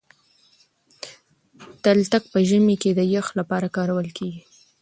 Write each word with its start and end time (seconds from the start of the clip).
تلتک 1.83 2.23
په 2.31 2.39
ژمي 2.49 2.75
کي 2.81 2.89
د 2.93 3.01
يخ 3.15 3.27
لپاره 3.39 3.67
کارول 3.75 4.07
کېږي. 4.17 4.41